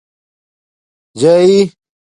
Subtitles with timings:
[1.19, 1.53] جائئ